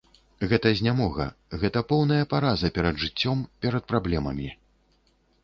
Гэта 0.51 0.69
знямога, 0.79 1.27
гэта 1.63 1.83
поўная 1.91 2.21
параза 2.33 2.73
перад 2.79 2.95
жыццём, 3.05 3.45
перад 3.67 3.83
праблемамі. 3.93 4.49